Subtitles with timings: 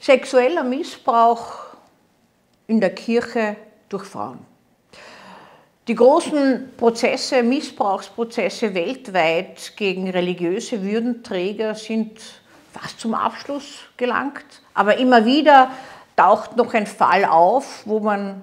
[0.00, 1.58] Sexueller Missbrauch
[2.66, 3.56] in der Kirche
[3.90, 4.38] durch Frauen.
[5.88, 12.18] Die großen Prozesse, Missbrauchsprozesse weltweit gegen religiöse Würdenträger sind
[12.72, 14.62] fast zum Abschluss gelangt.
[14.72, 15.70] Aber immer wieder
[16.16, 18.40] taucht noch ein Fall auf, wo man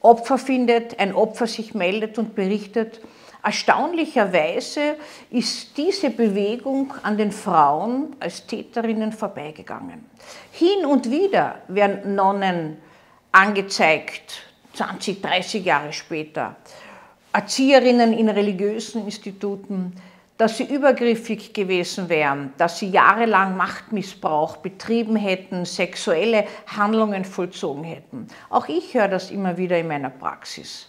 [0.00, 3.00] Opfer findet, ein Opfer sich meldet und berichtet.
[3.42, 4.96] Erstaunlicherweise
[5.30, 10.04] ist diese Bewegung an den Frauen als Täterinnen vorbeigegangen.
[10.52, 12.78] Hin und wieder werden Nonnen
[13.30, 14.42] angezeigt,
[14.74, 16.56] 20, 30 Jahre später,
[17.32, 19.92] Erzieherinnen in religiösen Instituten,
[20.38, 28.28] dass sie übergriffig gewesen wären, dass sie jahrelang Machtmissbrauch betrieben hätten, sexuelle Handlungen vollzogen hätten.
[28.48, 30.88] Auch ich höre das immer wieder in meiner Praxis.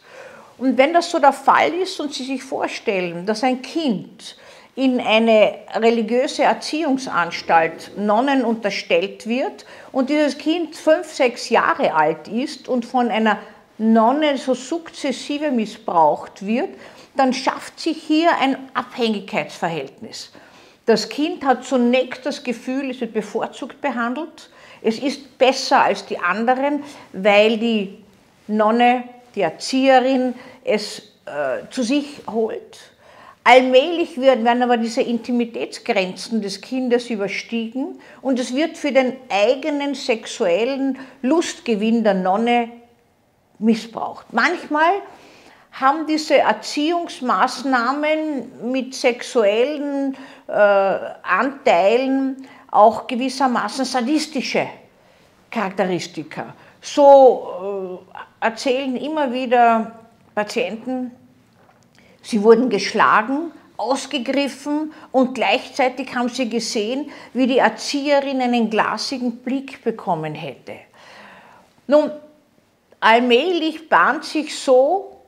[0.59, 4.35] Und wenn das so der Fall ist und Sie sich vorstellen, dass ein Kind
[4.75, 12.67] in eine religiöse Erziehungsanstalt Nonnen unterstellt wird und dieses Kind fünf, sechs Jahre alt ist
[12.67, 13.39] und von einer
[13.77, 16.69] Nonne so sukzessive missbraucht wird,
[17.15, 20.31] dann schafft sich hier ein Abhängigkeitsverhältnis.
[20.85, 24.49] Das Kind hat zunächst das Gefühl, es wird bevorzugt behandelt.
[24.81, 27.97] Es ist besser als die anderen, weil die
[28.47, 29.03] Nonne,
[29.35, 32.79] die Erzieherin, es äh, zu sich holt.
[33.43, 40.99] Allmählich werden aber diese Intimitätsgrenzen des Kindes überstiegen und es wird für den eigenen sexuellen
[41.21, 42.69] Lustgewinn der Nonne
[43.57, 44.33] missbraucht.
[44.33, 45.01] Manchmal
[45.71, 54.67] haben diese Erziehungsmaßnahmen mit sexuellen äh, Anteilen auch gewissermaßen sadistische
[55.49, 56.53] Charakteristika.
[56.81, 58.01] So
[58.41, 59.99] äh, erzählen immer wieder
[60.33, 61.11] Patienten,
[62.21, 69.83] sie wurden geschlagen, ausgegriffen und gleichzeitig haben sie gesehen, wie die Erzieherin einen glasigen Blick
[69.83, 70.75] bekommen hätte.
[71.87, 72.11] Nun,
[72.99, 75.21] allmählich bahnt sich so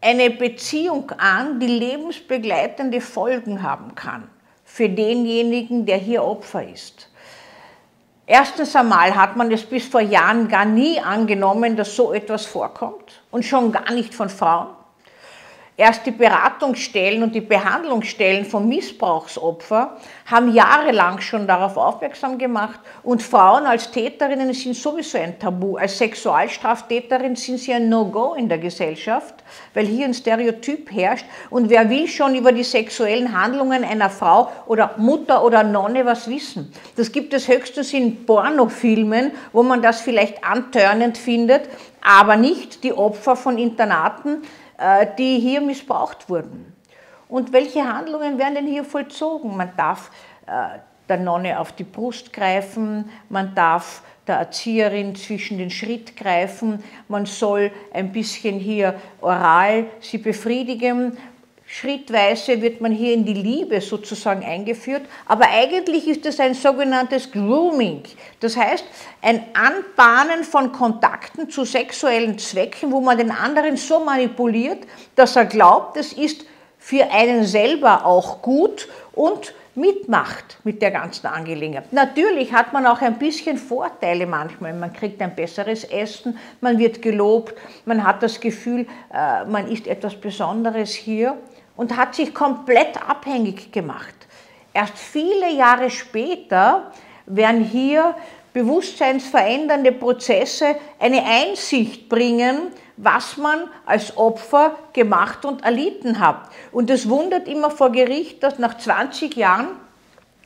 [0.00, 4.28] eine Beziehung an, die lebensbegleitende Folgen haben kann
[4.64, 7.10] für denjenigen, der hier Opfer ist.
[8.30, 13.22] Erstens einmal hat man es bis vor Jahren gar nie angenommen, dass so etwas vorkommt
[13.30, 14.77] und schon gar nicht von Frauen.
[15.80, 19.90] Erst die Beratungsstellen und die Behandlungsstellen von Missbrauchsopfern
[20.26, 25.76] haben jahrelang schon darauf aufmerksam gemacht und Frauen als Täterinnen sind sowieso ein Tabu.
[25.76, 29.36] Als Sexualstraftäterin sind sie ein No-Go in der Gesellschaft,
[29.72, 34.50] weil hier ein Stereotyp herrscht und wer will schon über die sexuellen Handlungen einer Frau
[34.66, 36.72] oder Mutter oder Nonne was wissen.
[36.96, 41.68] Das gibt es höchstens in Pornofilmen, wo man das vielleicht antörnend findet,
[42.02, 44.42] aber nicht die Opfer von Internaten,
[45.18, 46.72] die hier missbraucht wurden.
[47.28, 49.56] Und welche Handlungen werden denn hier vollzogen?
[49.56, 50.10] Man darf
[50.46, 50.78] äh,
[51.08, 57.24] der Nonne auf die Brust greifen, man darf der Erzieherin zwischen den Schritt greifen, man
[57.26, 61.16] soll ein bisschen hier oral sie befriedigen,
[61.70, 67.30] Schrittweise wird man hier in die Liebe sozusagen eingeführt, aber eigentlich ist es ein sogenanntes
[67.30, 68.04] Grooming.
[68.40, 68.86] Das heißt,
[69.20, 74.78] ein Anbahnen von Kontakten zu sexuellen Zwecken, wo man den anderen so manipuliert,
[75.14, 76.46] dass er glaubt, es ist
[76.78, 81.92] für einen selber auch gut und mitmacht mit der ganzen Angelegenheit.
[81.92, 84.72] Natürlich hat man auch ein bisschen Vorteile manchmal.
[84.72, 87.54] Man kriegt ein besseres Essen, man wird gelobt,
[87.84, 91.36] man hat das Gefühl, äh, man ist etwas Besonderes hier
[91.78, 94.14] und hat sich komplett abhängig gemacht.
[94.74, 96.90] Erst viele Jahre später
[97.24, 98.14] werden hier
[98.52, 106.50] bewusstseinsverändernde Prozesse eine Einsicht bringen, was man als Opfer gemacht und erlitten hat.
[106.72, 109.68] Und es wundert immer vor Gericht, dass nach 20 Jahren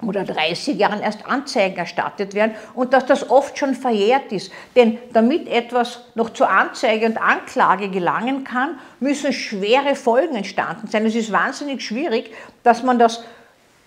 [0.07, 4.53] oder 30 Jahren erst Anzeigen erstattet werden und dass das oft schon verjährt ist.
[4.77, 11.07] Denn damit etwas noch zur Anzeige und Anklage gelangen kann, müssen schwere Folgen entstanden sein.
[11.07, 13.23] Es ist wahnsinnig schwierig, dass man das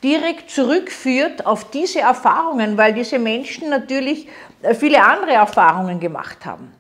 [0.04, 4.28] direkt zurückführt auf diese Erfahrungen, weil diese Menschen natürlich
[4.62, 6.72] äh, viele andere Erfahrungen gemacht haben.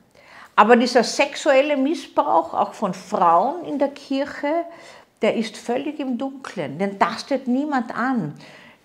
[0.55, 4.65] Aber dieser sexuelle Missbrauch auch von Frauen in der Kirche,
[5.21, 8.35] der ist völlig im Dunkeln, den tastet niemand an.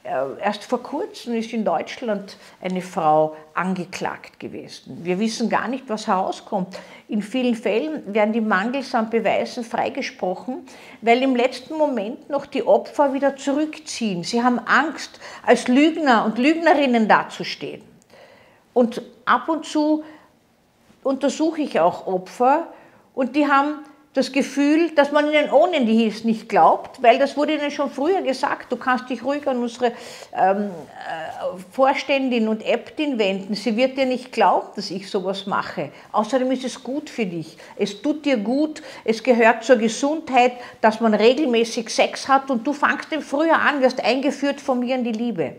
[0.03, 5.01] Äh, erst vor kurzem ist in Deutschland eine Frau angeklagt gewesen.
[5.05, 6.79] Wir wissen gar nicht, was herauskommt.
[7.09, 10.67] In vielen Fällen werden die mangelsamen Beweisen freigesprochen,
[11.03, 14.25] weil im letzten Moment noch die Opfer wieder zurückziehen.
[14.25, 17.83] Sie haben Angst, als Lügner und Lügnerinnen dazustehen.
[18.73, 20.03] Und ab und zu
[21.03, 22.69] untersuche ich auch Opfer
[23.15, 23.81] und die haben
[24.13, 28.23] das Gefühl, dass man ihnen ohne dies nicht glaubt, weil das wurde ihnen schon früher
[28.23, 28.73] gesagt.
[28.73, 29.93] Du kannst dich ruhig an unsere
[30.37, 33.55] ähm, äh, Vorständin und Äbtin wenden.
[33.55, 35.93] Sie wird dir nicht glauben, dass ich sowas mache.
[36.11, 37.57] Außerdem ist es gut für dich.
[37.77, 38.83] Es tut dir gut.
[39.05, 43.81] Es gehört zur Gesundheit, dass man regelmäßig Sex hat und du fangst den früher an,
[43.81, 45.53] wirst eingeführt von mir in die Liebe.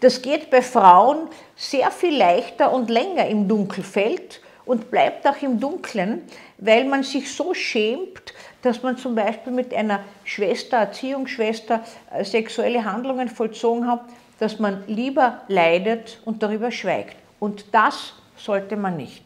[0.00, 5.58] Das geht bei Frauen sehr viel leichter und länger im Dunkelfeld und bleibt auch im
[5.58, 6.22] Dunkeln,
[6.58, 11.82] weil man sich so schämt, dass man zum Beispiel mit einer Schwester, Erziehungsschwester,
[12.12, 14.02] äh, sexuelle Handlungen vollzogen hat,
[14.38, 17.16] dass man lieber leidet und darüber schweigt.
[17.40, 19.24] Und das sollte man nicht.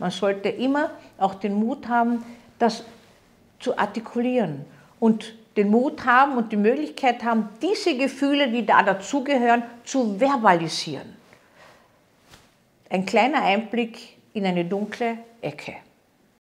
[0.00, 2.24] Man sollte immer auch den Mut haben,
[2.58, 2.82] das
[3.60, 4.64] zu artikulieren
[4.98, 11.16] und den Mut haben und die Möglichkeit haben, diese Gefühle, die da dazugehören, zu verbalisieren.
[12.90, 15.74] Ein kleiner Einblick in eine dunkle Ecke.